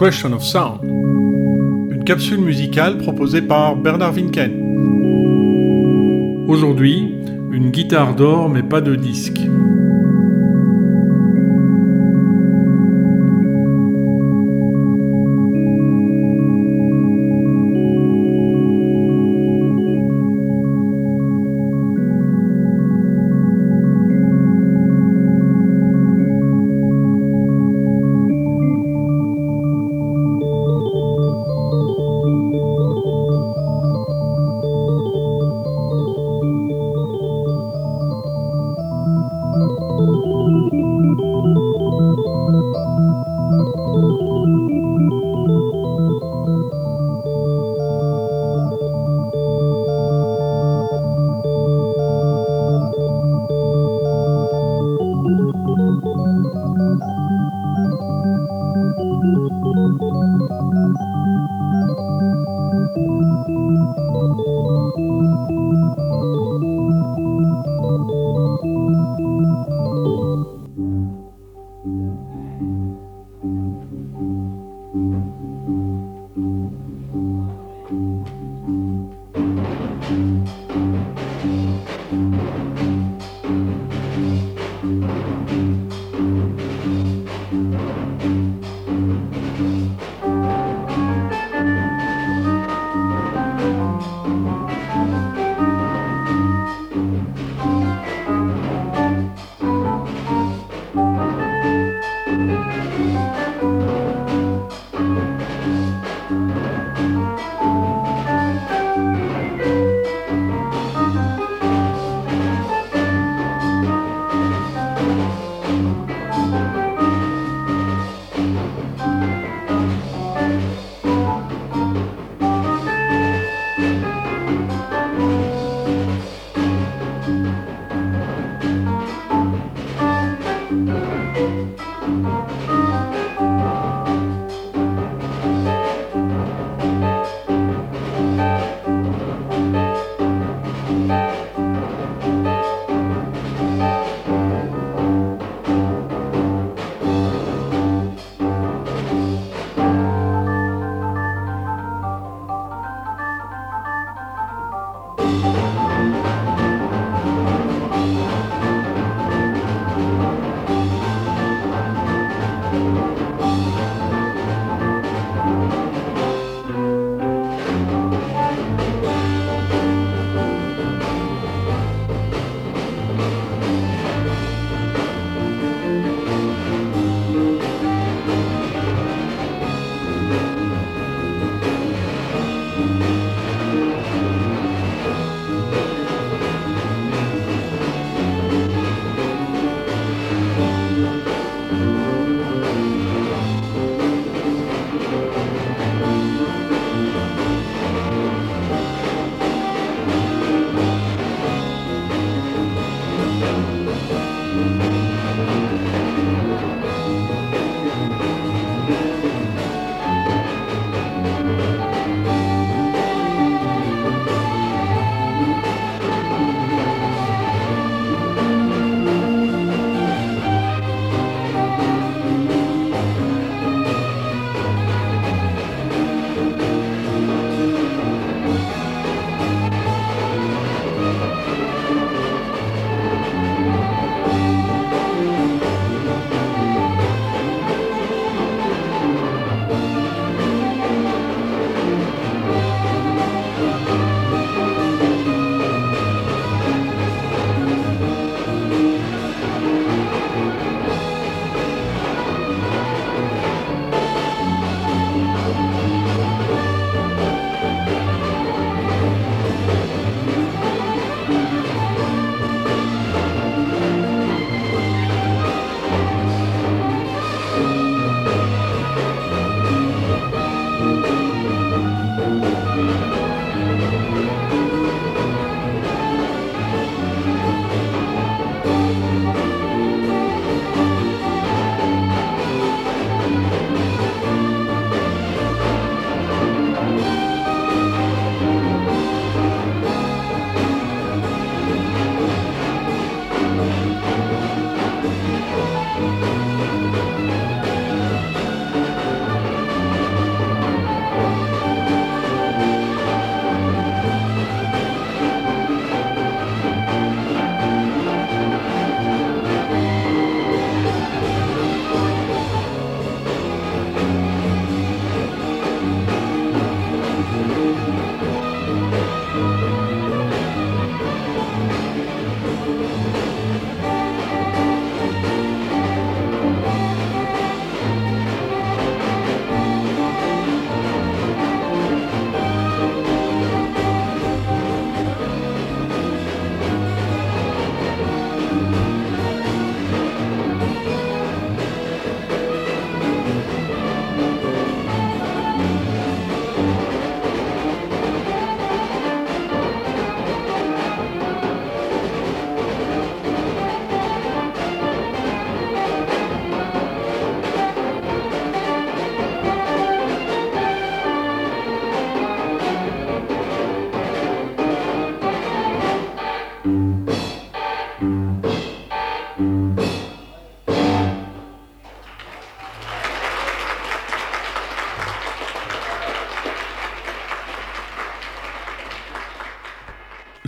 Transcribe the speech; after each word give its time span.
Question 0.00 0.32
of 0.32 0.42
Sound, 0.42 0.80
une 0.82 2.04
capsule 2.06 2.40
musicale 2.40 2.96
proposée 2.96 3.42
par 3.42 3.76
Bernard 3.76 4.14
Winken. 4.14 4.50
Aujourd'hui, 6.48 7.16
une 7.52 7.70
guitare 7.70 8.14
d'or 8.14 8.48
mais 8.48 8.62
pas 8.62 8.80
de 8.80 8.94
disque. 8.94 9.42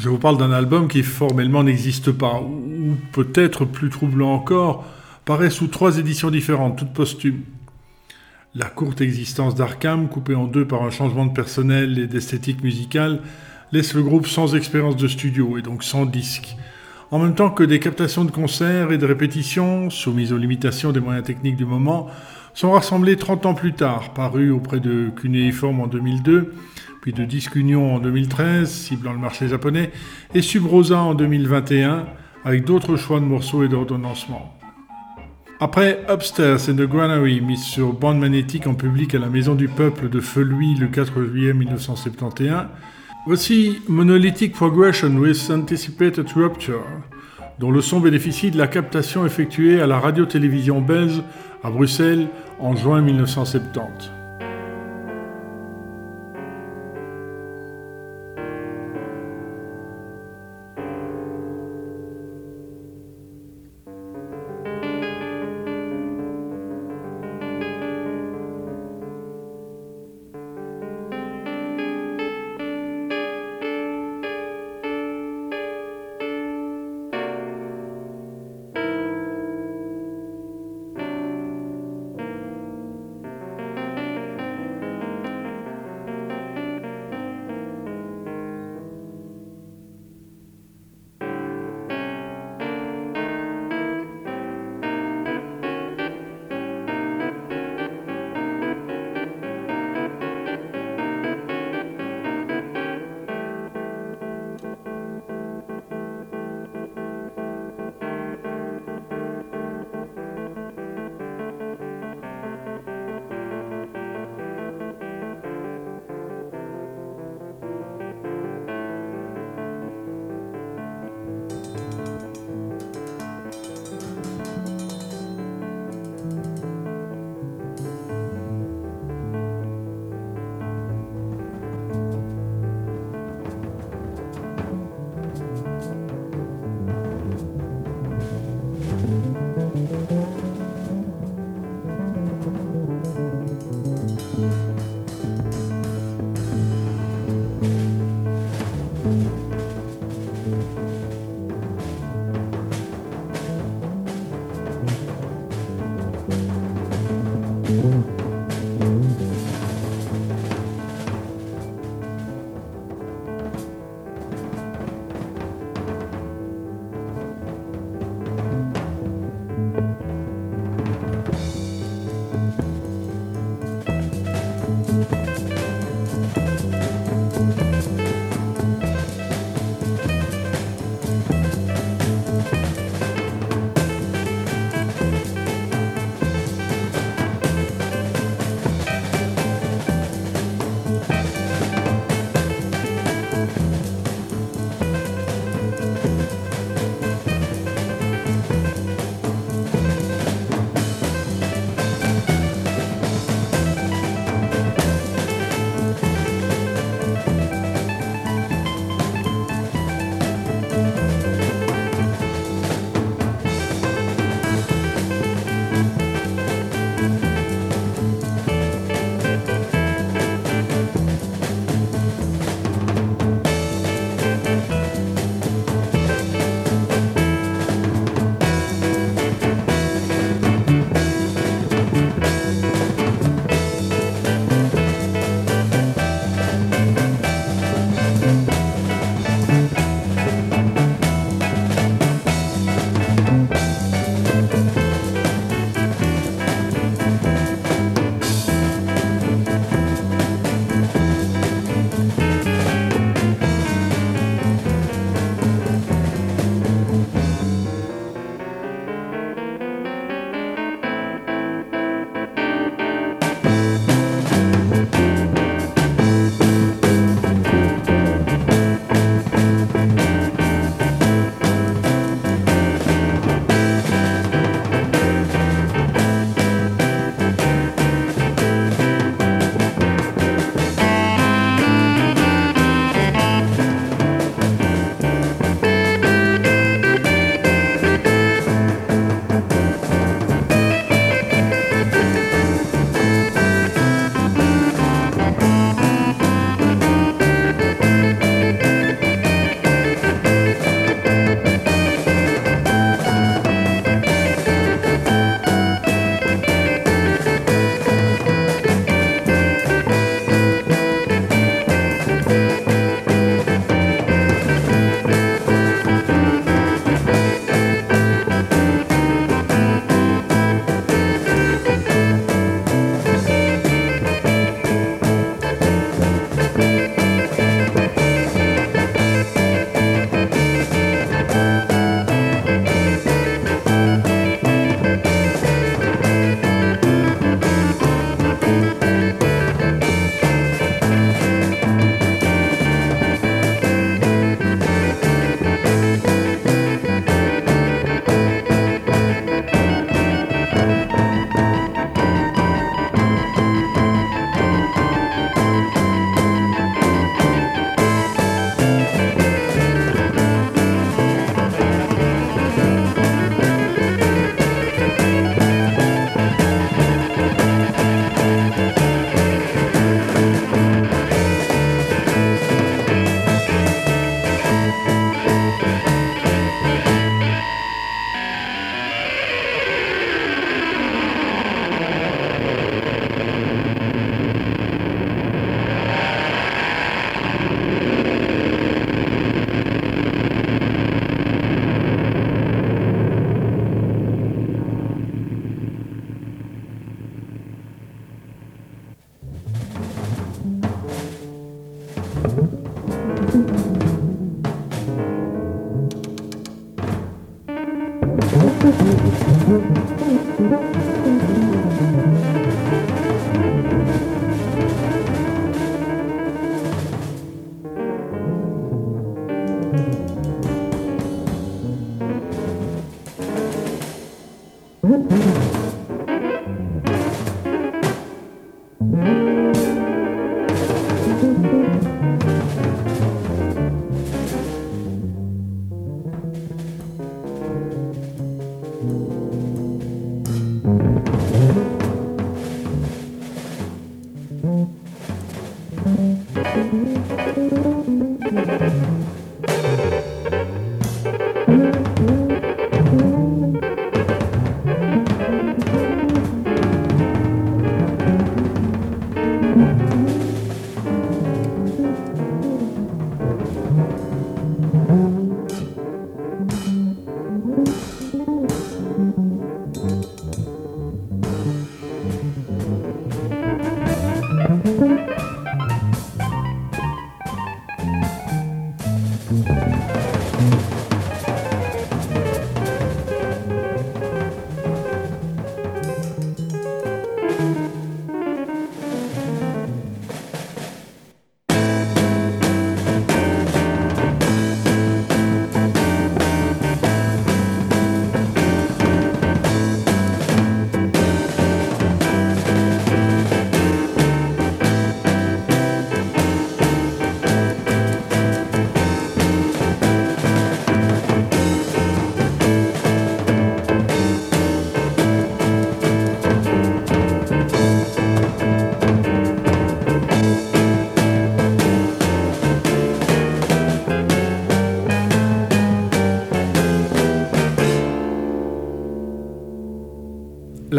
Je 0.02 0.08
vous 0.08 0.18
parle 0.18 0.36
d'un 0.36 0.50
album 0.50 0.88
qui 0.88 1.04
formellement 1.04 1.62
n'existe 1.62 2.10
pas, 2.10 2.40
ou 2.40 2.96
peut-être 3.12 3.64
plus 3.64 3.88
troublant 3.88 4.32
encore, 4.32 4.84
paraît 5.24 5.48
sous 5.48 5.68
trois 5.68 5.98
éditions 5.98 6.28
différentes, 6.28 6.76
toutes 6.76 6.92
posthumes. 6.92 7.42
La 8.56 8.64
courte 8.64 9.00
existence 9.00 9.54
d'Arkham, 9.54 10.08
coupée 10.08 10.34
en 10.34 10.48
deux 10.48 10.66
par 10.66 10.82
un 10.82 10.90
changement 10.90 11.24
de 11.24 11.32
personnel 11.32 12.00
et 12.00 12.08
d'esthétique 12.08 12.64
musicale, 12.64 13.20
laisse 13.70 13.94
le 13.94 14.02
groupe 14.02 14.26
sans 14.26 14.56
expérience 14.56 14.96
de 14.96 15.06
studio 15.06 15.56
et 15.56 15.62
donc 15.62 15.84
sans 15.84 16.04
disque. 16.04 16.56
En 17.12 17.20
même 17.20 17.36
temps 17.36 17.50
que 17.50 17.62
des 17.62 17.78
captations 17.78 18.24
de 18.24 18.32
concerts 18.32 18.90
et 18.90 18.98
de 18.98 19.06
répétitions, 19.06 19.88
soumises 19.88 20.32
aux 20.32 20.36
limitations 20.36 20.90
des 20.90 20.98
moyens 20.98 21.24
techniques 21.24 21.54
du 21.54 21.64
moment, 21.64 22.08
sont 22.54 22.72
rassemblées 22.72 23.16
30 23.16 23.46
ans 23.46 23.54
plus 23.54 23.74
tard, 23.74 24.12
parues 24.14 24.50
auprès 24.50 24.80
de 24.80 25.10
Cuneiform 25.14 25.78
en 25.78 25.86
2002, 25.86 26.54
puis 27.02 27.12
de 27.12 27.24
Disque 27.24 27.56
Union 27.56 27.96
en 27.96 27.98
2013, 27.98 28.70
ciblant 28.70 29.12
le 29.12 29.18
marché 29.18 29.48
japonais, 29.48 29.90
et 30.34 30.40
Subrosa 30.40 30.98
en 30.98 31.14
2021, 31.14 32.06
avec 32.44 32.64
d'autres 32.64 32.96
choix 32.96 33.18
de 33.18 33.24
morceaux 33.24 33.64
et 33.64 33.68
d'ordonnancements. 33.68 34.56
Après 35.58 36.04
Upstairs 36.08 36.68
in 36.68 36.74
the 36.74 36.88
Granary, 36.88 37.40
mise 37.40 37.64
sur 37.64 37.92
bande 37.92 38.20
magnétique 38.20 38.68
en 38.68 38.74
public 38.74 39.16
à 39.16 39.18
la 39.18 39.28
Maison 39.28 39.56
du 39.56 39.68
Peuple 39.68 40.08
de 40.08 40.20
Feluy 40.20 40.76
le 40.76 40.86
4 40.86 41.24
juillet 41.24 41.52
1971, 41.52 42.66
voici 43.26 43.80
Monolithic 43.88 44.52
Progression 44.52 45.16
with 45.16 45.50
Anticipated 45.50 46.28
Rupture, 46.36 46.86
dont 47.58 47.72
le 47.72 47.80
son 47.80 47.98
bénéficie 47.98 48.52
de 48.52 48.58
la 48.58 48.68
captation 48.68 49.26
effectuée 49.26 49.82
à 49.82 49.88
la 49.88 49.98
radio-télévision 49.98 50.80
belge 50.80 51.20
à 51.64 51.70
Bruxelles 51.70 52.28
en 52.60 52.76
juin 52.76 53.02
1970. 53.02 54.21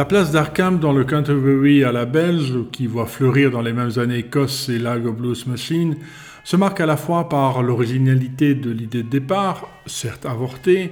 La 0.03 0.07
place 0.07 0.33
d'Arkham 0.33 0.79
dans 0.79 0.91
le 0.91 1.05
Canterbury 1.05 1.85
à 1.85 1.93
la 1.93 2.03
Belge, 2.03 2.69
qui 2.73 2.87
voit 2.87 3.05
fleurir 3.05 3.51
dans 3.51 3.61
les 3.61 3.71
mêmes 3.71 3.97
années 3.97 4.23
Koss 4.23 4.67
et 4.67 4.77
Lago 4.77 5.13
Blues 5.13 5.47
Machine, 5.47 5.95
se 6.43 6.57
marque 6.57 6.81
à 6.81 6.85
la 6.85 6.97
fois 6.97 7.29
par 7.29 7.63
l'originalité 7.63 8.53
de 8.53 8.69
l'idée 8.69 9.03
de 9.03 9.07
départ, 9.07 9.65
certes 9.85 10.25
avortée, 10.25 10.91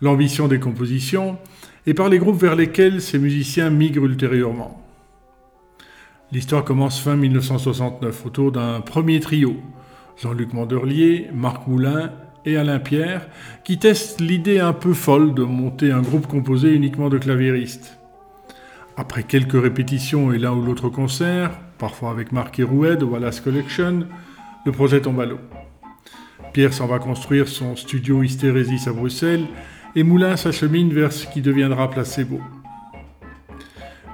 l'ambition 0.00 0.46
des 0.46 0.60
compositions, 0.60 1.38
et 1.88 1.92
par 1.92 2.08
les 2.08 2.20
groupes 2.20 2.40
vers 2.40 2.54
lesquels 2.54 3.02
ces 3.02 3.18
musiciens 3.18 3.68
migrent 3.68 4.04
ultérieurement. 4.04 4.80
L'histoire 6.30 6.62
commence 6.62 7.00
fin 7.00 7.16
1969 7.16 8.26
autour 8.26 8.52
d'un 8.52 8.80
premier 8.80 9.18
trio, 9.18 9.56
Jean-Luc 10.22 10.52
Manderlier, 10.52 11.30
Marc 11.34 11.66
Moulin 11.66 12.12
et 12.44 12.56
Alain 12.56 12.78
Pierre, 12.78 13.26
qui 13.64 13.80
testent 13.80 14.20
l'idée 14.20 14.60
un 14.60 14.72
peu 14.72 14.94
folle 14.94 15.34
de 15.34 15.42
monter 15.42 15.90
un 15.90 16.02
groupe 16.02 16.28
composé 16.28 16.72
uniquement 16.72 17.08
de 17.08 17.18
claviéristes. 17.18 17.98
Après 19.02 19.24
quelques 19.24 19.60
répétitions 19.60 20.32
et 20.32 20.38
l'un 20.38 20.52
ou 20.52 20.62
l'autre 20.62 20.88
concert, 20.88 21.50
parfois 21.76 22.12
avec 22.12 22.30
Marc 22.30 22.60
Hérouet 22.60 22.96
de 22.96 23.04
Wallace 23.04 23.40
Collection, 23.40 24.06
le 24.64 24.70
projet 24.70 25.00
tombe 25.00 25.18
à 25.18 25.26
l'eau. 25.26 25.40
Pierre 26.52 26.72
s'en 26.72 26.86
va 26.86 27.00
construire 27.00 27.48
son 27.48 27.74
studio 27.74 28.22
Hystérésis 28.22 28.86
à 28.86 28.92
Bruxelles 28.92 29.46
et 29.96 30.04
Moulin 30.04 30.36
s'achemine 30.36 30.92
vers 30.92 31.12
ce 31.12 31.26
qui 31.26 31.42
deviendra 31.42 31.90
Placebo. 31.90 32.40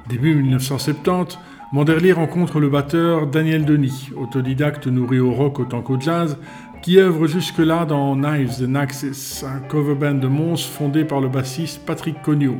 Début 0.09 0.35
1970, 0.37 1.38
Manderly 1.71 2.12
rencontre 2.12 2.59
le 2.59 2.71
batteur 2.71 3.26
Daniel 3.26 3.66
Denis, 3.66 4.09
autodidacte 4.16 4.87
nourri 4.87 5.21
au 5.21 5.33
rock 5.33 5.61
autant 5.61 5.83
qu'au 5.83 6.00
jazz, 6.00 6.38
qui 6.80 6.99
œuvre 6.99 7.26
jusque-là 7.26 7.85
dans 7.85 8.16
Knives 8.16 8.66
and 8.66 8.75
Axis, 8.75 9.45
un 9.45 9.59
cover 9.68 9.97
band 9.97 10.14
de 10.14 10.28
Mons 10.28 10.66
fondé 10.66 11.04
par 11.04 11.21
le 11.21 11.28
bassiste 11.28 11.85
Patrick 11.85 12.23
Cognot, 12.23 12.57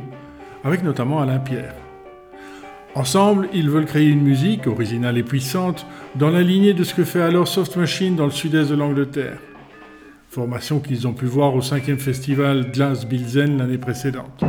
avec 0.63 0.83
notamment 0.83 1.21
Alain 1.21 1.39
Pierre. 1.39 1.73
Ensemble, 2.95 3.49
ils 3.53 3.69
veulent 3.69 3.85
créer 3.85 4.09
une 4.09 4.23
musique, 4.23 4.65
originale 4.65 5.17
et 5.17 5.23
puissante, 5.23 5.85
dans 6.15 6.29
la 6.29 6.41
lignée 6.41 6.73
de 6.73 6.83
ce 6.83 6.95
que 6.95 7.03
fait 7.03 7.21
alors 7.21 7.47
Soft 7.47 7.75
Machine 7.75 8.15
dans 8.15 8.25
le 8.25 8.31
sud-est 8.31 8.69
de 8.69 8.75
l'Angleterre. 8.75 9.37
Formation 10.29 10.79
qu'ils 10.79 11.07
ont 11.07 11.13
pu 11.13 11.25
voir 11.25 11.55
au 11.55 11.61
5e 11.61 11.97
festival 11.97 12.69
Jazz 12.73 13.05
Bilzen 13.05 13.57
l'année 13.57 13.77
précédente. 13.77 14.43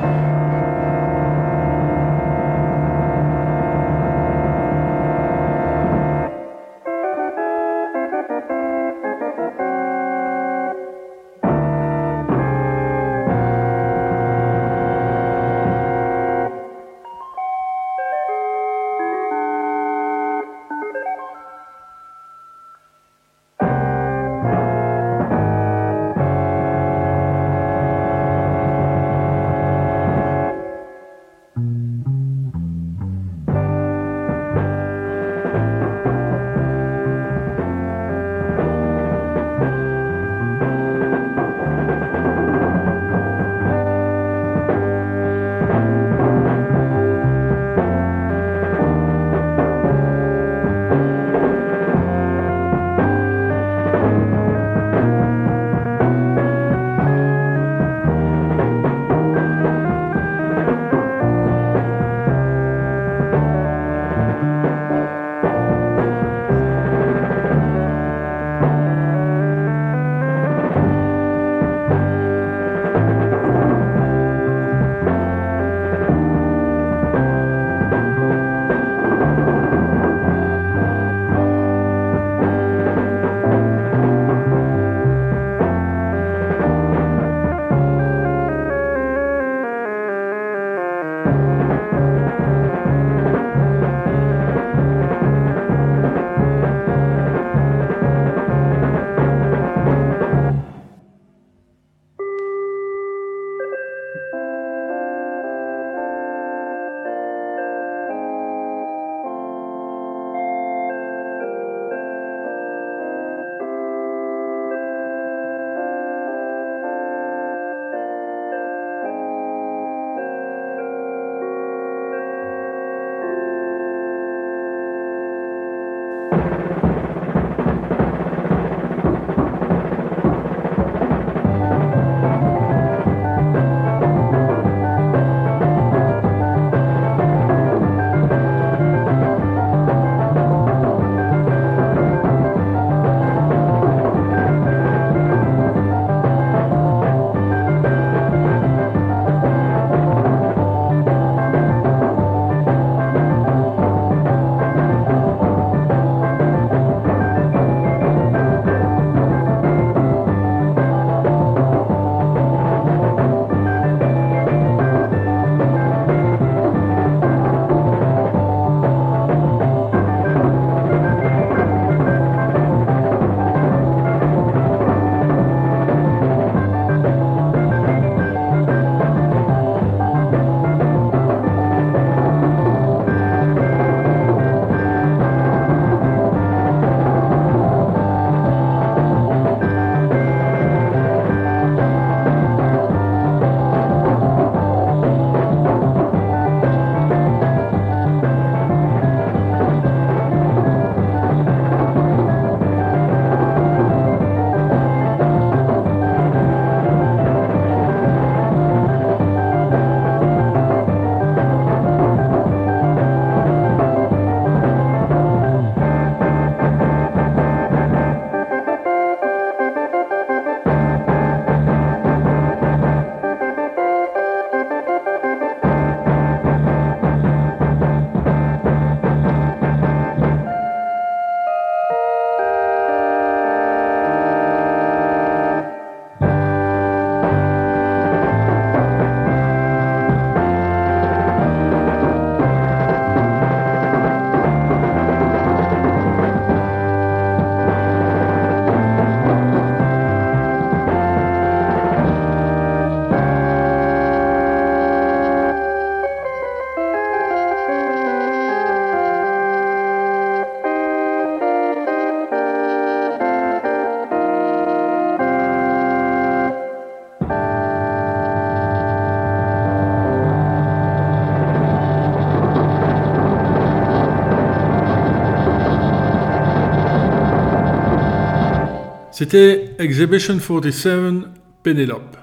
C'était 279.21 279.75
Exhibition 279.79 280.39
47 280.39 281.29
Penelope. 281.63 282.17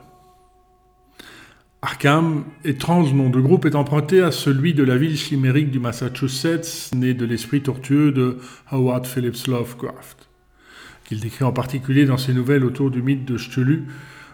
Arkham, 1.84 2.46
étrange 2.66 3.14
nom 3.14 3.30
de 3.30 3.40
groupe, 3.40 3.68
est 3.68 3.76
emprunté 3.76 4.24
à 4.24 4.32
celui 4.32 4.74
de 4.74 4.84
la 4.84 4.98
ville 4.98 5.16
chimérique 5.16 5.70
du 5.70 5.78
Massachusetts, 5.78 6.90
né 6.96 7.14
de 7.14 7.24
l'esprit 7.24 7.62
tortueux 7.62 8.12
de 8.12 8.40
Howard 8.72 9.06
Phillips 9.06 9.46
Lovecraft, 9.46 10.28
qu'il 11.06 11.20
décrit 11.20 11.46
en 11.46 11.52
particulier 11.52 12.06
dans 12.06 12.18
ses 12.18 12.34
nouvelles 12.34 12.66
autour 12.66 12.90
du 12.90 13.04
mythe 13.04 13.26
de 13.26 13.38
Cthulhu, 13.38 13.84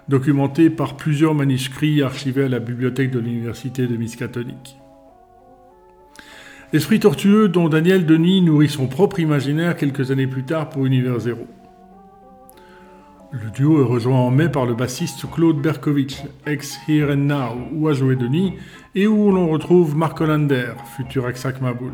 documenté 0.08 0.70
par 0.70 0.96
plusieurs 0.96 1.36
manuscrits 1.36 2.02
archivés 2.02 2.46
à 2.46 2.48
la 2.48 2.60
bibliothèque 2.60 3.12
de 3.12 3.20
l'université 3.20 3.88
de 3.88 3.98
Miskatonic. 3.98 4.78
Esprit 6.72 7.02
tortueux 7.02 7.50
dont 7.50 7.68
Daniel 7.68 8.06
Denis 8.06 8.42
nourrit 8.42 8.70
son 8.70 8.88
propre 8.88 9.20
imaginaire 9.20 9.76
quelques 9.76 10.12
années 10.12 10.28
plus 10.28 10.46
tard 10.46 10.70
pour 10.70 10.86
Univers 10.86 11.20
Zero. 11.20 11.46
Le 13.34 13.50
duo 13.50 13.82
est 13.82 13.88
rejoint 13.88 14.20
en 14.20 14.30
mai 14.30 14.48
par 14.48 14.68
le 14.68 14.76
bassiste 14.76 15.26
Claude 15.32 15.60
Berkovitch, 15.60 16.22
ex 16.46 16.78
Here 16.88 17.12
and 17.12 17.26
Now, 17.26 17.68
où 17.74 17.88
a 17.88 17.94
joué 17.94 18.16
Denis, 18.16 18.54
et 18.94 19.08
où 19.08 19.32
l'on 19.32 19.48
retrouve 19.50 19.98
Mark 19.98 20.22
Hollander, 20.22 20.74
futur 20.96 21.28
ex 21.28 21.44
Maboul. 21.60 21.94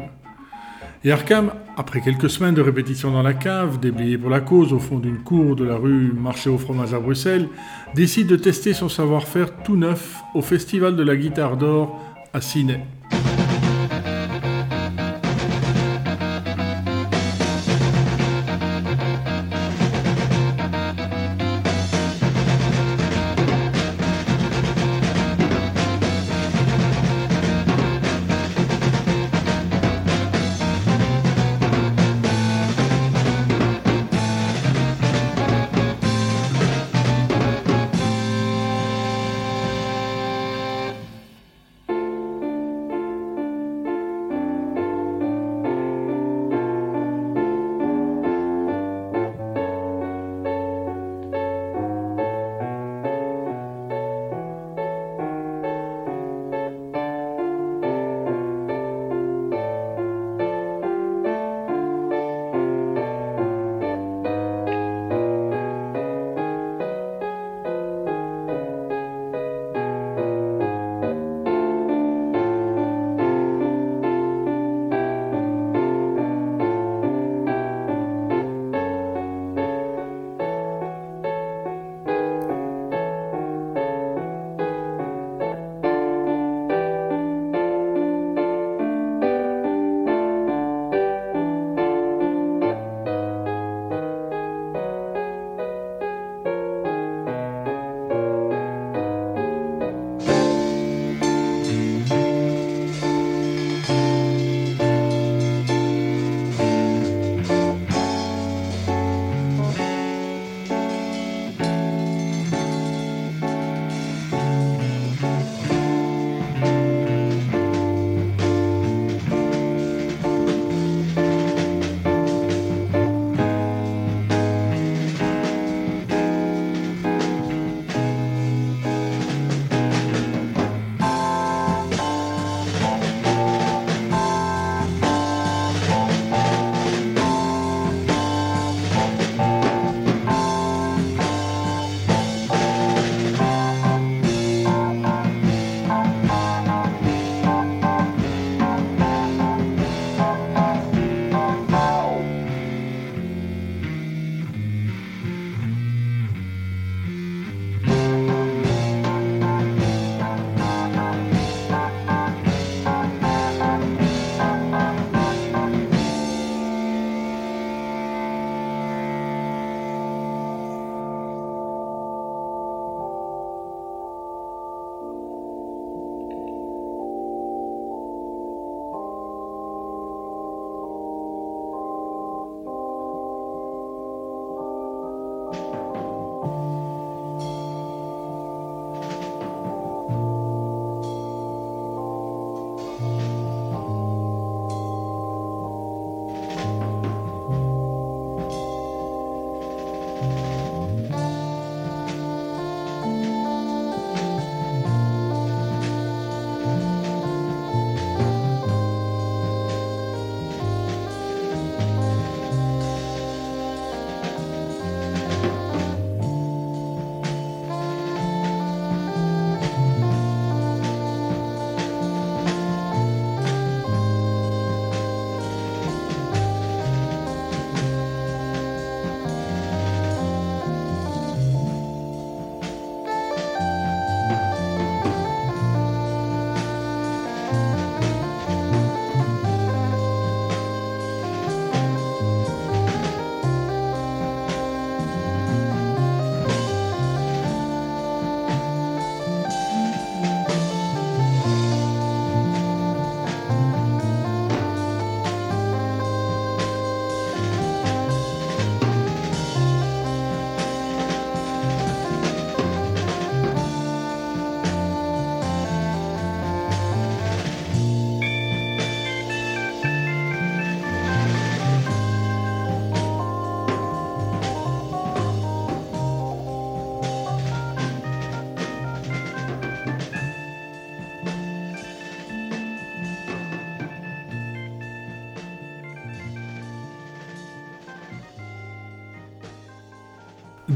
Et 1.06 1.14
Arkham, 1.14 1.54
après 1.78 2.02
quelques 2.02 2.30
semaines 2.30 2.56
de 2.56 2.62
répétition 2.62 3.12
dans 3.12 3.22
la 3.22 3.34
cave, 3.34 3.80
déblayé 3.80 4.18
pour 4.18 4.30
la 4.30 4.42
cause 4.42 4.74
au 4.74 4.80
fond 4.80 5.00
d'une 5.00 5.20
cour 5.20 5.56
de 5.56 5.64
la 5.64 5.78
rue 5.78 6.12
Marché 6.12 6.50
au 6.50 6.58
fromage 6.58 6.94
à 6.94 7.00
Bruxelles, 7.00 7.48
décide 7.96 8.28
de 8.28 8.36
tester 8.36 8.74
son 8.74 8.90
savoir-faire 8.90 9.64
tout 9.64 9.78
neuf 9.78 10.22
au 10.36 10.42
Festival 10.42 10.98
de 10.98 11.04
la 11.04 11.16
guitare 11.16 11.56
d'or 11.56 12.04
à 12.34 12.42
Ciné. 12.42 12.82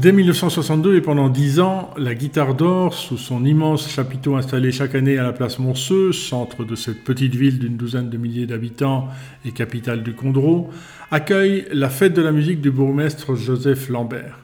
Dès 0.04 0.12
1962 0.12 0.96
et 0.96 1.00
pendant 1.00 1.30
dix 1.30 1.60
ans, 1.60 1.88
la 1.96 2.14
Guitare 2.14 2.54
d'Or, 2.54 2.92
sous 2.92 3.16
son 3.16 3.42
immense 3.42 3.88
chapiteau 3.88 4.36
installé 4.36 4.70
chaque 4.70 4.94
année 4.94 5.16
à 5.16 5.22
la 5.22 5.32
place 5.32 5.58
Monceux, 5.58 6.12
centre 6.12 6.62
de 6.62 6.74
cette 6.74 7.04
petite 7.04 7.34
ville 7.34 7.58
d'une 7.58 7.78
douzaine 7.78 8.10
de 8.10 8.18
milliers 8.18 8.44
d'habitants 8.44 9.08
et 9.46 9.52
capitale 9.52 10.02
du 10.02 10.12
Condro, 10.12 10.68
accueille 11.10 11.66
la 11.72 11.88
fête 11.88 12.12
de 12.12 12.20
la 12.20 12.32
musique 12.32 12.60
du 12.60 12.70
bourgmestre 12.70 13.34
Joseph 13.34 13.88
Lambert. 13.88 14.40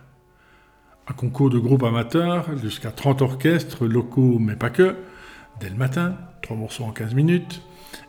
Un 1.08 1.12
concours 1.12 1.50
de 1.50 1.58
groupes 1.58 1.82
amateurs, 1.82 2.46
jusqu'à 2.56 2.90
30 2.90 3.20
orchestres 3.20 3.84
locaux 3.84 4.38
mais 4.40 4.56
pas 4.56 4.70
que, 4.70 4.96
dès 5.60 5.68
le 5.68 5.76
matin, 5.76 6.14
trois 6.40 6.56
morceaux 6.56 6.84
en 6.84 6.92
15 6.92 7.12
minutes, 7.12 7.60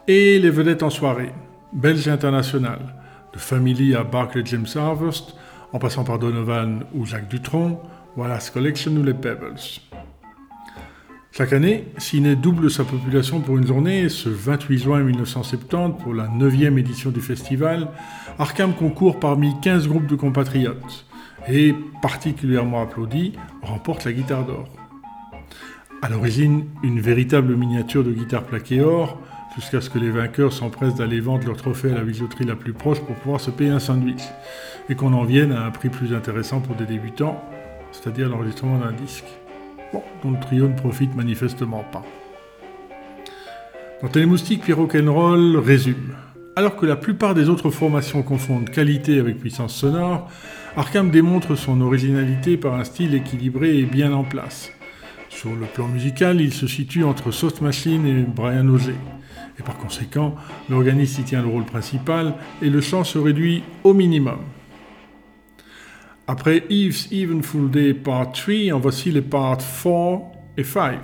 et 0.07 0.39
les 0.39 0.51
vedettes 0.51 0.83
en 0.83 0.89
soirée, 0.89 1.33
belges 1.73 2.07
internationales, 2.07 2.95
de 3.33 3.39
Family 3.39 3.93
à 3.93 4.05
Barclay 4.05 4.43
James 4.45 4.67
Harvest, 4.73 5.35
en 5.73 5.79
passant 5.79 6.03
par 6.03 6.19
Donovan 6.19 6.83
ou 6.93 7.05
Jacques 7.05 7.29
Dutronc, 7.29 7.81
Wallace 8.17 8.49
Collection 8.49 8.91
ou 8.91 9.03
les 9.03 9.13
Pebbles. 9.13 9.55
Chaque 11.33 11.53
année, 11.53 11.87
Ciné 11.97 12.35
double 12.35 12.69
sa 12.69 12.83
population 12.83 13.39
pour 13.39 13.57
une 13.57 13.65
journée. 13.65 14.09
Ce 14.09 14.27
28 14.27 14.77
juin 14.77 14.99
1970, 14.99 16.03
pour 16.03 16.13
la 16.13 16.27
9e 16.27 16.77
édition 16.77 17.09
du 17.09 17.21
festival, 17.21 17.87
Arkham 18.37 18.73
concourt 18.73 19.17
parmi 19.17 19.53
15 19.61 19.87
groupes 19.87 20.07
de 20.07 20.15
compatriotes 20.15 21.05
et, 21.47 21.73
particulièrement 22.01 22.81
applaudi, 22.81 23.33
remporte 23.61 24.03
la 24.03 24.11
guitare 24.11 24.45
d'or. 24.45 24.67
À 26.01 26.09
l'origine, 26.09 26.65
une 26.83 26.99
véritable 26.99 27.55
miniature 27.55 28.03
de 28.03 28.11
guitare 28.11 28.43
plaquée 28.43 28.81
or, 28.81 29.17
jusqu'à 29.55 29.79
ce 29.79 29.89
que 29.89 29.99
les 29.99 30.09
vainqueurs 30.09 30.51
s'empressent 30.51 30.95
d'aller 30.95 31.21
vendre 31.21 31.45
leur 31.47 31.57
trophée 31.57 31.91
à 31.91 31.95
la 31.95 32.01
bijouterie 32.01 32.45
la 32.45 32.55
plus 32.55 32.73
proche 32.73 32.99
pour 32.99 33.15
pouvoir 33.15 33.39
se 33.39 33.51
payer 33.51 33.71
un 33.71 33.79
sandwich 33.79 34.23
et 34.91 34.95
qu'on 34.95 35.13
en 35.13 35.23
vienne 35.23 35.53
à 35.53 35.65
un 35.65 35.71
prix 35.71 35.87
plus 35.87 36.13
intéressant 36.13 36.59
pour 36.59 36.75
des 36.75 36.85
débutants, 36.85 37.41
c'est-à-dire 37.93 38.27
l'enregistrement 38.27 38.77
d'un 38.77 38.91
disque. 38.91 39.23
Bon, 39.93 40.03
dont 40.21 40.31
le 40.31 40.39
trio 40.39 40.67
ne 40.67 40.75
profite 40.75 41.15
manifestement 41.15 41.85
pas. 41.91 42.03
Dans 44.01 44.09
Télémoustique, 44.09 44.63
Pierre 44.63 44.77
Rock'n'Roll 44.77 45.57
résume. 45.57 46.15
Alors 46.57 46.75
que 46.75 46.85
la 46.85 46.97
plupart 46.97 47.33
des 47.33 47.47
autres 47.47 47.69
formations 47.69 48.21
confondent 48.21 48.69
qualité 48.69 49.17
avec 49.19 49.39
puissance 49.39 49.73
sonore, 49.73 50.29
Arkham 50.75 51.09
démontre 51.09 51.55
son 51.55 51.79
originalité 51.79 52.57
par 52.57 52.75
un 52.75 52.83
style 52.83 53.15
équilibré 53.15 53.77
et 53.77 53.85
bien 53.85 54.11
en 54.11 54.25
place. 54.25 54.71
Sur 55.29 55.55
le 55.55 55.67
plan 55.67 55.87
musical, 55.87 56.41
il 56.41 56.53
se 56.53 56.67
situe 56.67 57.05
entre 57.05 57.31
Soft 57.31 57.61
Machine 57.61 58.05
et 58.05 58.23
Brian 58.23 58.67
Auger. 58.67 58.95
Et 59.57 59.63
par 59.63 59.77
conséquent, 59.77 60.35
l'organiste 60.69 61.19
y 61.19 61.23
tient 61.23 61.41
le 61.41 61.47
rôle 61.47 61.65
principal 61.65 62.33
et 62.61 62.69
le 62.69 62.81
chant 62.81 63.05
se 63.05 63.17
réduit 63.17 63.63
au 63.85 63.93
minimum. 63.93 64.39
Après 66.27 66.63
Eve's 66.69 67.07
Evenful 67.11 67.69
Day 67.69 67.93
Part 67.93 68.31
3, 68.31 68.73
en 68.73 68.79
voici 68.79 69.11
les 69.11 69.21
Part 69.21 69.57
4 69.57 70.21
et 70.57 70.63
5. 70.63 70.99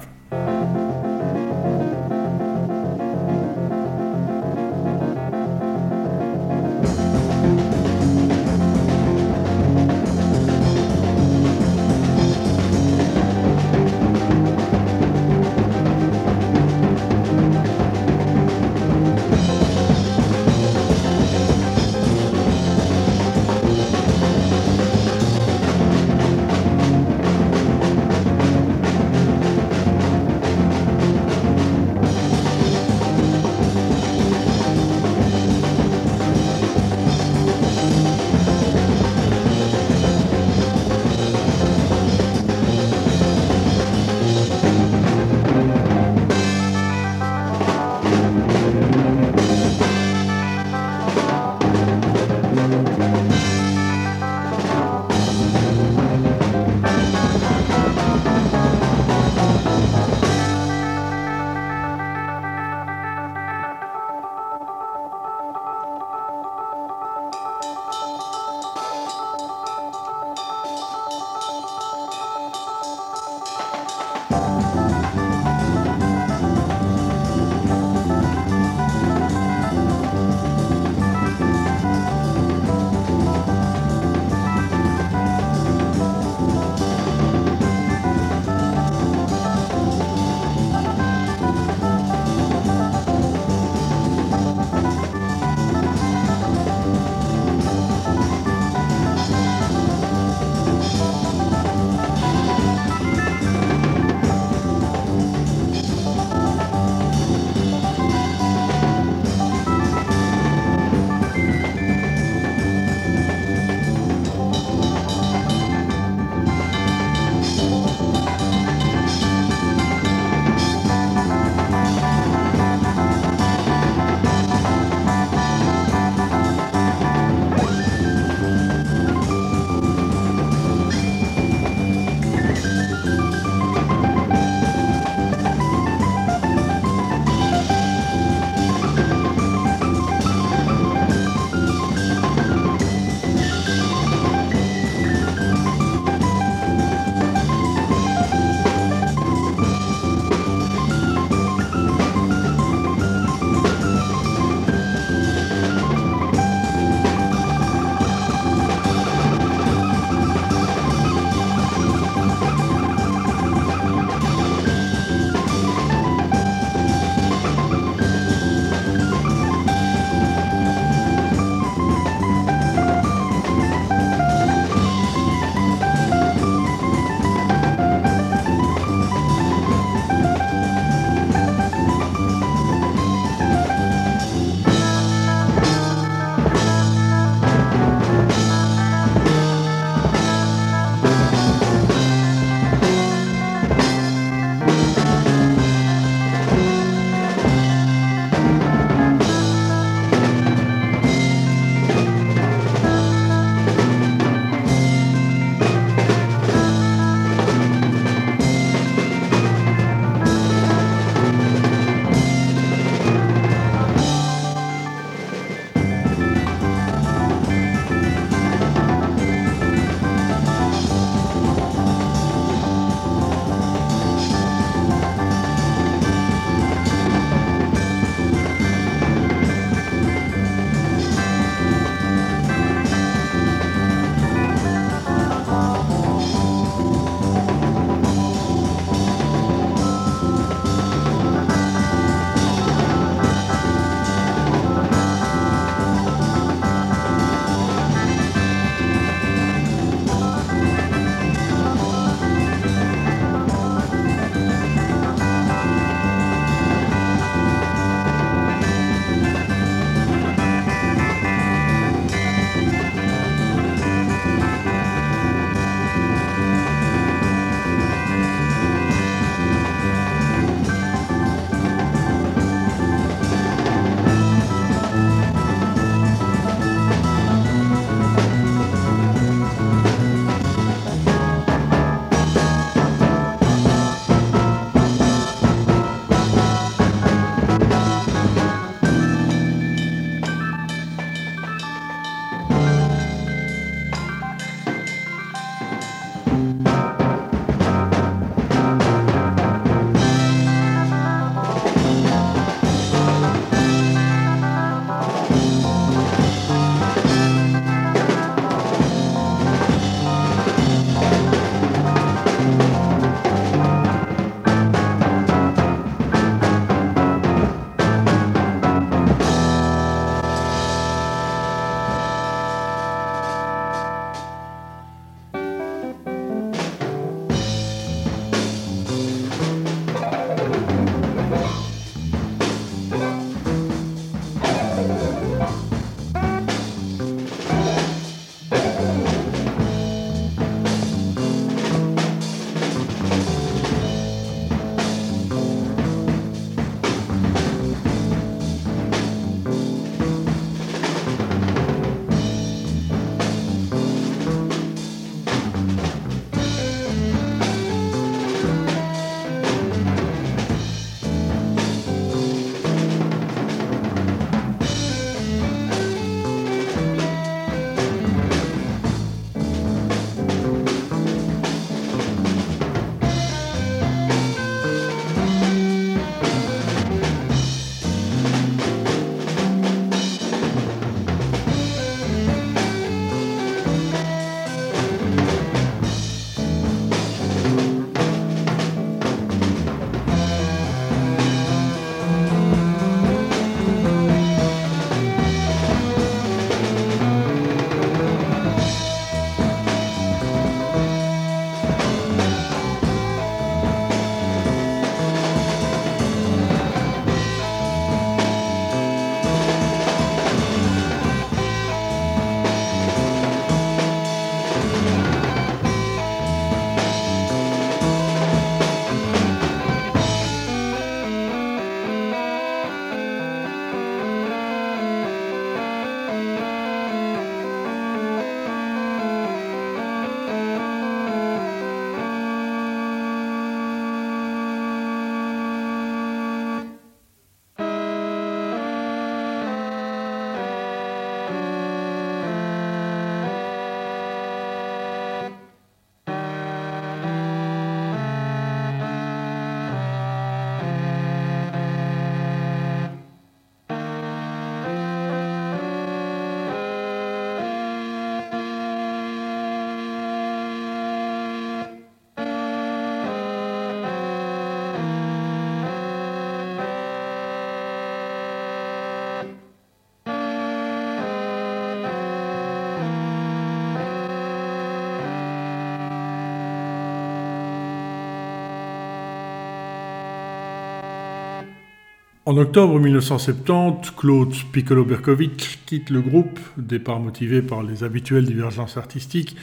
En 482.27 482.35
octobre 482.35 482.77
1970, 482.77 483.91
Claude 483.91 484.33
Piccolo 484.51 484.83
Berkovich 484.83 485.59
quitte 485.65 485.89
le 485.89 486.01
groupe, 486.01 486.41
départ 486.57 486.99
motivé 486.99 487.41
par 487.41 487.63
les 487.63 487.85
habituelles 487.85 488.25
divergences 488.25 488.75
artistiques, 488.75 489.37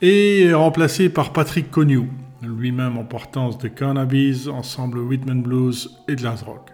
et 0.00 0.44
est 0.44 0.54
remplacé 0.54 1.10
par 1.10 1.34
Patrick 1.34 1.70
Cognou, 1.70 2.08
lui-même 2.40 2.96
en 2.96 3.04
portance 3.04 3.58
de 3.58 3.68
Carnaby's, 3.68 4.48
ensemble 4.48 5.00
Whitman 5.00 5.42
Blues 5.42 5.90
et 6.08 6.16
de 6.16 6.26
Rock. 6.26 6.70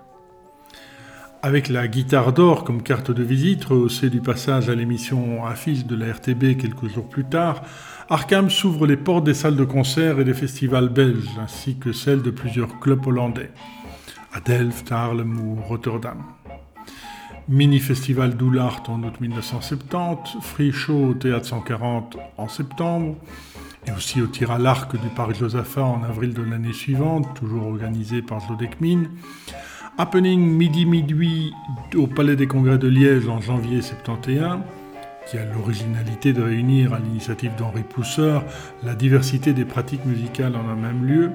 Avec 1.42 1.68
la 1.68 1.88
guitare 1.88 2.32
d'or 2.32 2.62
comme 2.62 2.84
carte 2.84 3.10
de 3.10 3.24
visite, 3.24 3.64
rehaussée 3.64 4.10
du 4.10 4.20
passage 4.20 4.68
à 4.68 4.76
l'émission 4.76 5.44
Affiche 5.44 5.86
de 5.86 5.96
la 5.96 6.12
RTB 6.12 6.56
quelques 6.56 6.86
jours 6.86 7.08
plus 7.08 7.24
tard, 7.24 7.64
Arkham 8.08 8.48
s'ouvre 8.48 8.86
les 8.86 8.96
portes 8.96 9.24
des 9.24 9.34
salles 9.34 9.56
de 9.56 9.64
concert 9.64 10.20
et 10.20 10.24
des 10.24 10.34
festivals 10.34 10.88
belges, 10.88 11.36
ainsi 11.42 11.76
que 11.78 11.90
celles 11.90 12.22
de 12.22 12.30
plusieurs 12.30 12.78
clubs 12.78 13.04
hollandais 13.04 13.50
à 14.38 14.40
Delft, 14.40 14.92
Haarlem 14.92 15.38
ou 15.40 15.56
Rotterdam. 15.62 16.22
Mini-festival 17.48 18.36
d'Oulart 18.36 18.82
en 18.88 19.02
août 19.02 19.20
1970, 19.20 20.36
Free 20.42 20.70
Show 20.70 21.08
au 21.10 21.14
Théâtre 21.14 21.46
140 21.46 22.16
en 22.36 22.48
septembre, 22.48 23.16
et 23.86 23.90
aussi 23.92 24.20
au 24.20 24.26
tir 24.26 24.50
à 24.50 24.58
l'arc 24.58 24.92
du 25.00 25.08
Parc 25.08 25.34
Josaphat 25.34 25.82
en 25.82 26.02
avril 26.04 26.34
de 26.34 26.42
l'année 26.42 26.72
suivante, 26.72 27.26
toujours 27.34 27.66
organisé 27.66 28.22
par 28.22 28.46
Zodekmin. 28.46 29.04
Happening 29.96 30.40
Midi 30.40 30.86
Midi 30.86 31.52
au 31.96 32.06
Palais 32.06 32.36
des 32.36 32.46
Congrès 32.46 32.78
de 32.78 32.88
Liège 32.88 33.28
en 33.28 33.40
janvier 33.40 33.82
71, 33.82 34.58
qui 35.28 35.38
a 35.38 35.44
l'originalité 35.46 36.32
de 36.32 36.42
réunir 36.42 36.94
à 36.94 36.98
l'initiative 36.98 37.52
d'Henri 37.56 37.82
Pousseur 37.82 38.44
la 38.84 38.94
diversité 38.94 39.52
des 39.52 39.64
pratiques 39.64 40.04
musicales 40.04 40.54
en 40.54 40.68
un 40.68 40.76
même 40.76 41.04
lieu. 41.04 41.32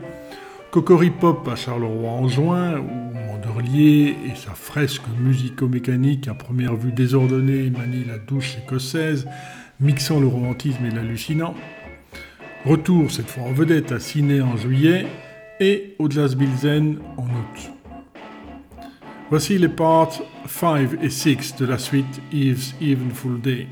Cocori 0.73 1.11
Pop 1.11 1.47
à 1.49 1.55
Charleroi 1.55 2.09
en 2.09 2.27
juin, 2.27 2.79
où 2.79 3.13
Mandorlier 3.31 4.15
et 4.25 4.33
sa 4.33 4.55
fresque 4.55 5.03
musico-mécanique 5.19 6.27
à 6.27 6.33
première 6.33 6.75
vue 6.75 6.91
désordonnée 6.91 7.69
manie 7.69 8.03
la 8.03 8.17
douche 8.17 8.57
écossaise, 8.57 9.27
mixant 9.79 10.19
le 10.19 10.25
romantisme 10.25 10.83
et 10.83 10.89
l'hallucinant. 10.89 11.53
Retour 12.65 13.11
cette 13.11 13.29
fois 13.29 13.43
en 13.43 13.53
vedette 13.53 13.91
à 13.91 13.99
Ciné 13.99 14.41
en 14.41 14.57
juillet 14.57 15.05
et 15.59 15.95
au 15.99 16.07
Bilzen 16.07 16.97
en 17.17 17.25
août. 17.25 17.71
Voici 19.29 19.59
les 19.59 19.69
parts 19.69 20.23
5 20.47 21.03
et 21.03 21.11
6 21.11 21.55
de 21.57 21.67
la 21.67 21.77
suite 21.77 22.19
Eve's 22.33 22.73
Full 23.13 23.41
Day. 23.41 23.67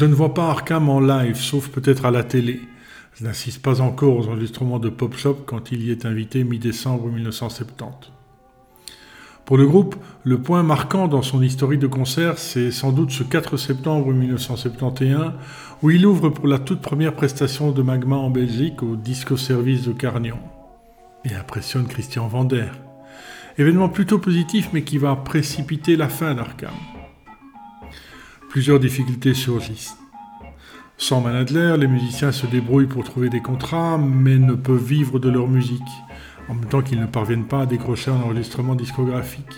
Je 0.00 0.06
ne 0.06 0.14
vois 0.14 0.32
pas 0.32 0.48
Arkham 0.48 0.88
en 0.88 0.98
live, 0.98 1.36
sauf 1.36 1.68
peut-être 1.68 2.06
à 2.06 2.10
la 2.10 2.24
télé. 2.24 2.62
Je 3.12 3.24
n'assiste 3.24 3.60
pas 3.60 3.82
encore 3.82 4.16
aux 4.16 4.28
enregistrements 4.28 4.78
de 4.78 4.88
Pop 4.88 5.14
Shop 5.14 5.40
quand 5.44 5.72
il 5.72 5.84
y 5.84 5.90
est 5.90 6.06
invité 6.06 6.42
mi-décembre 6.42 7.08
1970. 7.08 8.10
Pour 9.44 9.58
le 9.58 9.66
groupe, 9.66 9.96
le 10.24 10.40
point 10.40 10.62
marquant 10.62 11.06
dans 11.06 11.20
son 11.20 11.42
historique 11.42 11.80
de 11.80 11.86
concert, 11.86 12.38
c'est 12.38 12.70
sans 12.70 12.92
doute 12.92 13.10
ce 13.10 13.24
4 13.24 13.58
septembre 13.58 14.10
1971, 14.14 15.32
où 15.82 15.90
il 15.90 16.06
ouvre 16.06 16.30
pour 16.30 16.48
la 16.48 16.58
toute 16.58 16.80
première 16.80 17.12
prestation 17.12 17.70
de 17.70 17.82
Magma 17.82 18.16
en 18.16 18.30
Belgique 18.30 18.82
au 18.82 18.96
Disco 18.96 19.36
Service 19.36 19.82
de 19.82 19.92
Carnion, 19.92 20.38
et 21.26 21.34
impressionne 21.34 21.86
Christian 21.86 22.26
Vander. 22.26 22.68
Événement 23.58 23.90
plutôt 23.90 24.18
positif 24.18 24.70
mais 24.72 24.82
qui 24.82 24.96
va 24.96 25.14
précipiter 25.14 25.96
la 25.96 26.08
fin 26.08 26.34
d'Arkham. 26.34 26.72
Plusieurs 28.50 28.80
difficultés 28.80 29.32
surgissent. 29.32 29.96
Sans 30.98 31.20
Manadler, 31.20 31.76
les 31.78 31.86
musiciens 31.86 32.32
se 32.32 32.46
débrouillent 32.46 32.88
pour 32.88 33.04
trouver 33.04 33.30
des 33.30 33.40
contrats, 33.40 33.96
mais 33.96 34.38
ne 34.38 34.54
peuvent 34.54 34.84
vivre 34.84 35.20
de 35.20 35.30
leur 35.30 35.46
musique, 35.46 35.80
en 36.48 36.54
même 36.54 36.66
temps 36.66 36.82
qu'ils 36.82 37.00
ne 37.00 37.06
parviennent 37.06 37.46
pas 37.46 37.62
à 37.62 37.66
décrocher 37.66 38.10
un 38.10 38.20
enregistrement 38.20 38.74
discographique. 38.74 39.54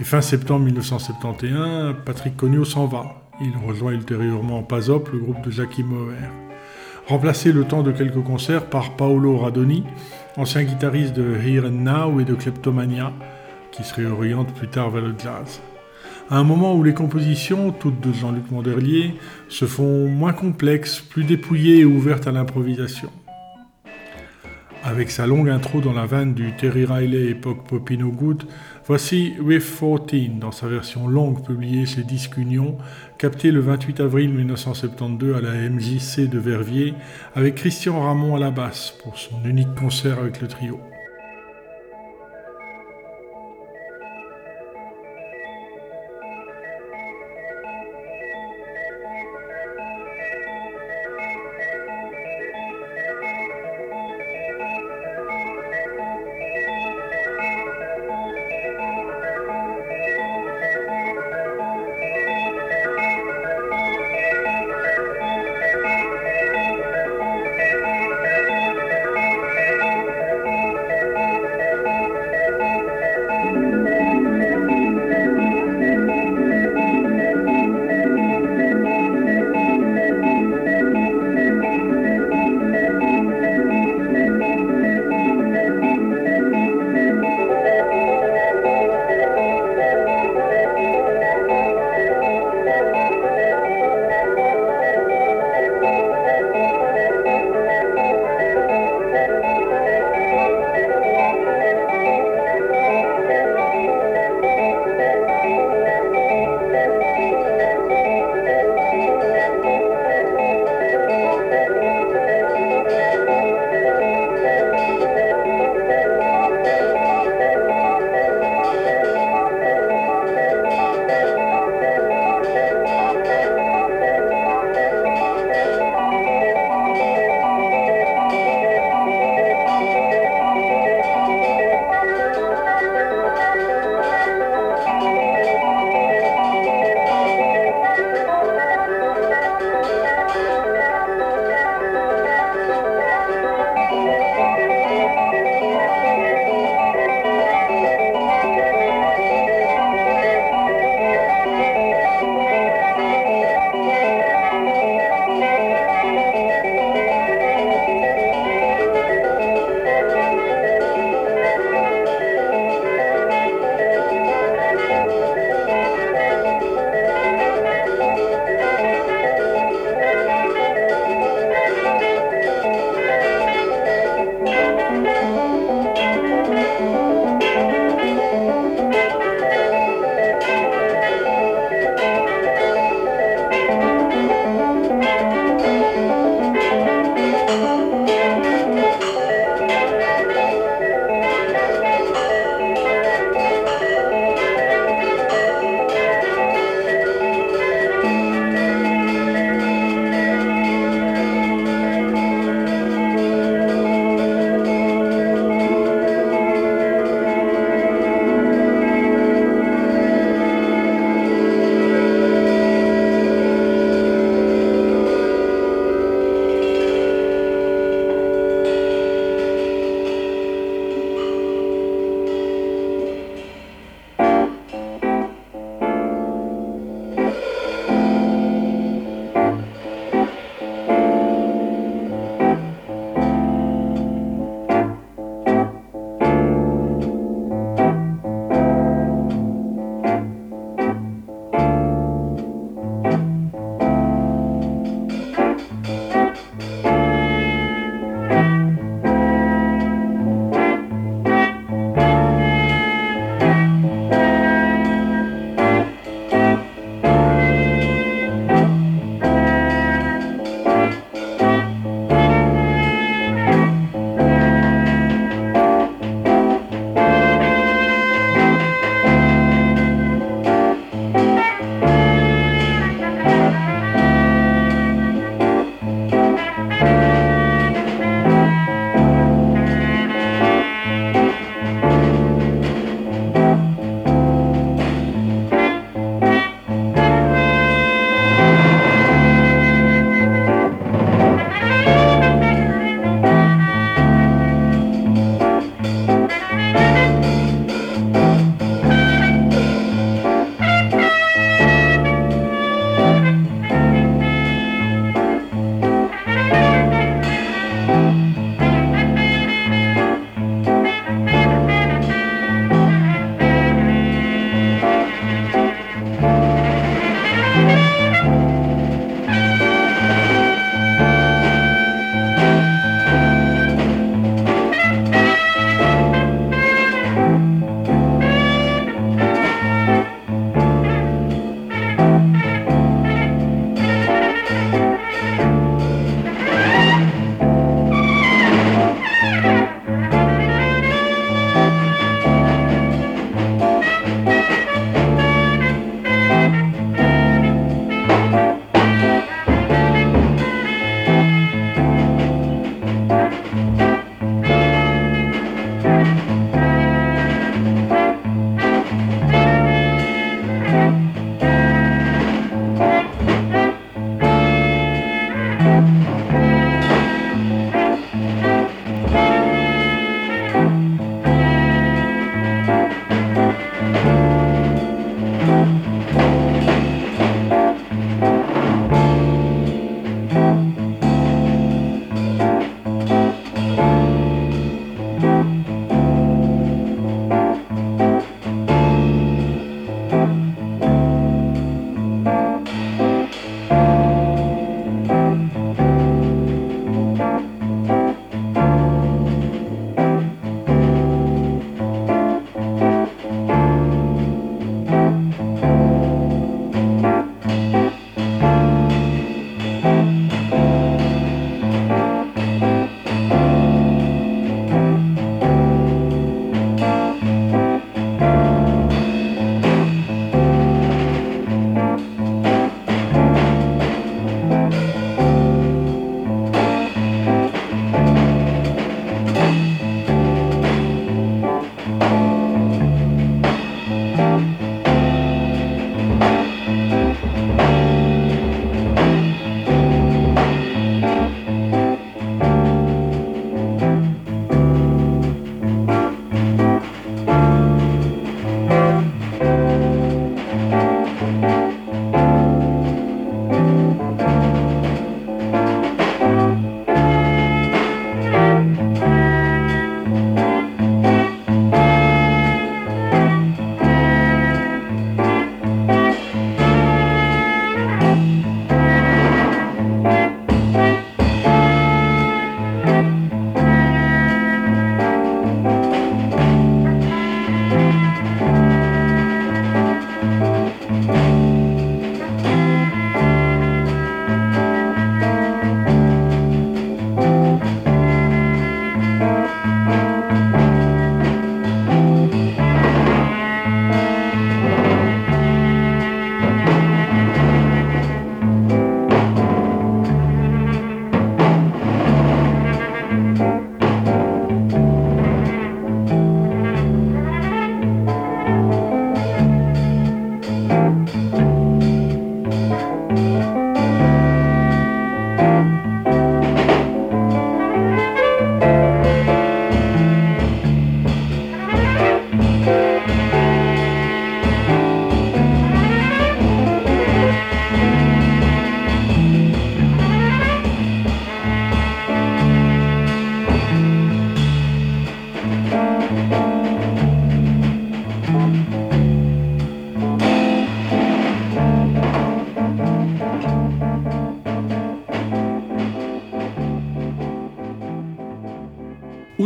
Et 0.00 0.04
fin 0.04 0.20
septembre 0.20 0.64
1971, 0.66 1.96
Patrick 2.04 2.36
Cognot 2.36 2.64
s'en 2.64 2.86
va. 2.86 3.28
Il 3.40 3.52
rejoint 3.66 3.92
ultérieurement 3.92 4.62
Pasop, 4.62 5.10
le 5.12 5.18
groupe 5.18 5.42
de 5.42 5.50
Jackie 5.50 5.82
Moher. 5.82 6.30
Remplacé 7.08 7.50
le 7.50 7.64
temps 7.64 7.82
de 7.82 7.92
quelques 7.92 8.22
concerts 8.22 8.66
par 8.66 8.96
Paolo 8.96 9.36
Radoni, 9.36 9.82
ancien 10.36 10.62
guitariste 10.62 11.14
de 11.14 11.36
Here 11.44 11.66
and 11.66 11.82
Now 11.82 12.20
et 12.20 12.24
de 12.24 12.34
Kleptomania, 12.34 13.12
qui 13.72 13.82
se 13.82 13.94
réoriente 13.94 14.54
plus 14.54 14.68
tard 14.68 14.90
vers 14.90 15.02
le 15.02 15.14
jazz. 15.18 15.60
À 16.28 16.38
un 16.38 16.42
moment 16.42 16.74
où 16.74 16.82
les 16.82 16.92
compositions, 16.92 17.70
toutes 17.70 18.00
de 18.00 18.12
Jean-Luc 18.12 18.50
Monderlier, 18.50 19.14
se 19.48 19.64
font 19.64 20.08
moins 20.08 20.32
complexes, 20.32 20.98
plus 20.98 21.22
dépouillées 21.22 21.78
et 21.78 21.84
ouvertes 21.84 22.26
à 22.26 22.32
l'improvisation. 22.32 23.10
Avec 24.82 25.12
sa 25.12 25.28
longue 25.28 25.48
intro 25.48 25.80
dans 25.80 25.92
la 25.92 26.06
veine 26.06 26.34
du 26.34 26.52
Terry 26.56 26.84
Riley 26.84 27.30
époque 27.30 27.68
Popino 27.68 28.10
Good, 28.10 28.42
voici 28.86 29.34
Riff 29.44 29.78
14 29.78 30.40
dans 30.40 30.50
sa 30.50 30.66
version 30.66 31.06
longue 31.06 31.44
publiée 31.44 31.86
chez 31.86 32.02
Disque 32.02 32.38
Union, 32.38 32.76
captée 33.18 33.52
le 33.52 33.60
28 33.60 34.00
avril 34.00 34.30
1972 34.32 35.36
à 35.36 35.40
la 35.40 35.70
MJC 35.70 36.28
de 36.28 36.38
Verviers, 36.40 36.94
avec 37.36 37.54
Christian 37.54 38.00
Ramon 38.00 38.34
à 38.34 38.40
la 38.40 38.50
basse 38.50 38.94
pour 39.04 39.16
son 39.16 39.44
unique 39.44 39.76
concert 39.76 40.18
avec 40.18 40.40
le 40.40 40.48
trio. 40.48 40.80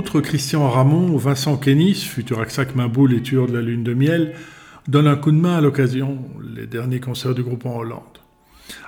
Christian 0.02 0.68
Ramon, 0.68 1.16
Vincent 1.16 1.56
Kénis, 1.58 1.94
futur 1.94 2.40
Aksak 2.40 2.74
Maboul 2.74 3.12
et 3.12 3.22
tueur 3.22 3.46
de 3.46 3.52
la 3.52 3.60
lune 3.60 3.84
de 3.84 3.92
miel, 3.92 4.32
donne 4.88 5.06
un 5.06 5.16
coup 5.16 5.30
de 5.30 5.36
main 5.36 5.58
à 5.58 5.60
l'occasion, 5.60 6.18
les 6.54 6.66
derniers 6.66 7.00
concerts 7.00 7.34
du 7.34 7.42
groupe 7.42 7.66
en 7.66 7.76
Hollande. 7.76 8.18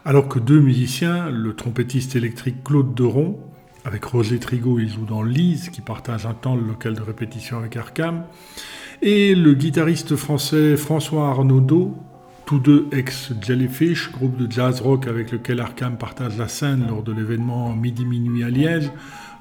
Alors 0.05 0.27
que 0.27 0.39
deux 0.39 0.61
musiciens, 0.61 1.29
le 1.29 1.55
trompettiste 1.55 2.17
électrique 2.17 2.65
Claude 2.65 2.95
Deron, 2.95 3.39
avec 3.85 4.05
Roger 4.05 4.39
Trigo, 4.39 4.79
il 4.79 4.89
joue 4.89 5.05
dans 5.05 5.23
Lise, 5.23 5.69
qui 5.69 5.83
partage 5.83 6.25
un 6.25 6.35
temps 6.35 6.57
le 6.57 6.67
local 6.67 6.95
de 6.95 7.03
répétition 7.03 7.59
avec 7.59 7.77
Arkham, 7.77 8.25
et 9.03 9.35
le 9.35 9.53
guitariste 9.53 10.17
français 10.17 10.77
François 10.77 11.29
Arnaudot, 11.29 11.95
tous 12.47 12.59
deux 12.59 12.87
ex-Jellyfish, 12.91 14.13
groupe 14.13 14.37
de 14.39 14.51
jazz 14.51 14.81
rock 14.81 15.07
avec 15.07 15.31
lequel 15.31 15.61
Arkham 15.61 15.99
partage 15.99 16.39
la 16.39 16.49
scène 16.49 16.87
lors 16.89 17.03
de 17.03 17.13
l'événement 17.13 17.75
Midi 17.75 18.07
Minuit 18.07 18.45
à 18.45 18.49
Liège, 18.49 18.91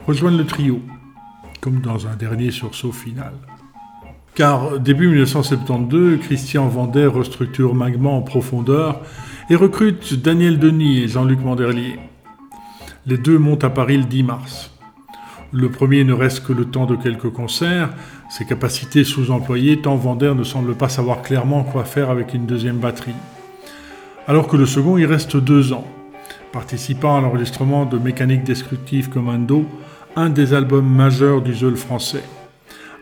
rejoignent 0.06 0.38
le 0.38 0.46
trio 0.46 0.82
comme 1.62 1.80
dans 1.80 2.08
un 2.08 2.16
dernier 2.16 2.52
sursaut 2.52 2.92
final. 2.92 3.34
Car 4.34 4.80
début 4.80 5.08
1972, 5.08 6.20
Christian 6.20 6.68
Vander 6.68 7.06
restructure 7.06 7.76
Magma 7.76 8.10
en 8.10 8.22
profondeur 8.22 9.02
et 9.50 9.56
recrute 9.56 10.22
Daniel 10.22 10.58
Denis 10.58 11.04
et 11.04 11.08
Jean-Luc 11.08 11.42
Manderlier. 11.42 12.00
Les 13.06 13.18
deux 13.18 13.38
montent 13.38 13.64
à 13.64 13.70
Paris 13.70 13.98
le 13.98 14.06
10 14.06 14.24
mars. 14.24 14.72
Le 15.52 15.70
premier 15.70 16.04
ne 16.04 16.14
reste 16.14 16.46
que 16.46 16.54
le 16.54 16.66
temps 16.66 16.86
de 16.86 16.96
quelques 16.96 17.30
concerts, 17.30 17.90
ses 18.30 18.46
capacités 18.46 19.04
sous-employées 19.04 19.82
tant 19.82 19.98
Vander 19.98 20.34
ne 20.34 20.44
semble 20.44 20.76
pas 20.76 20.88
savoir 20.88 21.22
clairement 21.22 21.64
quoi 21.64 21.84
faire 21.84 22.10
avec 22.10 22.34
une 22.34 22.46
deuxième 22.46 22.78
batterie. 22.78 23.16
Alors 24.28 24.48
que 24.48 24.56
le 24.56 24.66
second 24.66 24.98
y 24.98 25.06
reste 25.06 25.36
deux 25.36 25.74
ans, 25.74 25.86
participant 26.54 27.18
à 27.18 27.22
l'enregistrement 27.22 27.86
de 27.86 27.98
Mécanique 27.98 28.44
Destructive 28.44 29.10
Commando, 29.10 29.66
un 30.16 30.30
des 30.30 30.54
albums 30.54 30.88
majeurs 30.88 31.42
du 31.42 31.54
Zeul 31.54 31.78
français. 31.78 32.24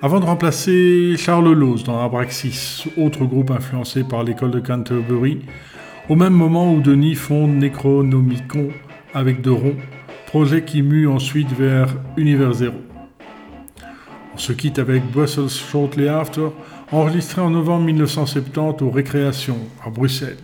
Avant 0.01 0.19
de 0.19 0.25
remplacer 0.25 1.15
Charles 1.17 1.51
Lose 1.53 1.83
dans 1.83 2.03
Abraxas, 2.03 2.87
autre 2.97 3.25
groupe 3.25 3.51
influencé 3.51 4.03
par 4.03 4.23
l'école 4.23 4.51
de 4.51 4.59
Canterbury, 4.59 5.41
au 6.07 6.15
même 6.15 6.33
moment 6.33 6.73
où 6.73 6.81
Denis 6.81 7.15
fonde 7.15 7.55
Necronomicon 7.55 8.69
avec 9.13 9.41
Deron, 9.41 9.75
projet 10.27 10.63
qui 10.63 10.81
mue 10.81 11.07
ensuite 11.07 11.51
vers 11.51 11.95
Univers 12.15 12.53
Zero. 12.53 12.77
On 14.35 14.37
se 14.37 14.53
quitte 14.53 14.79
avec 14.79 15.03
Brussels 15.11 15.49
Shortly 15.49 16.07
After, 16.07 16.49
enregistré 16.91 17.41
en 17.41 17.49
novembre 17.49 17.85
1970 17.85 18.83
aux 18.83 18.91
Récréations 18.91 19.59
à 19.85 19.89
Bruxelles. 19.89 20.37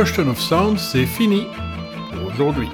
Question 0.00 0.30
of 0.30 0.40
Sound, 0.40 0.78
c'est 0.78 1.04
fini 1.04 1.46
pour 2.10 2.32
aujourd'hui. 2.32 2.70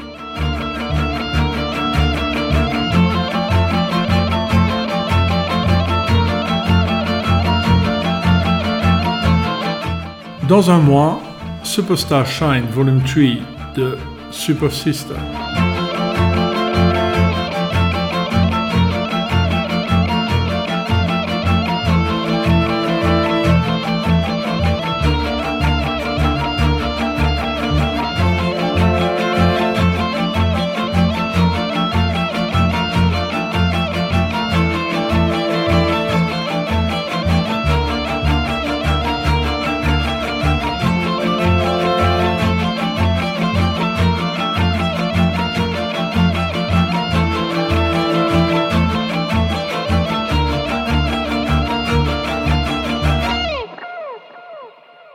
Dans 10.47 10.71
un 10.71 10.79
mois, 10.79 11.21
Superstar 11.65 12.25
Shine 12.27 12.67
Volume 12.71 13.03
3 13.03 13.75
de 13.75 13.99
Super 14.31 14.71
Sister. 14.71 15.15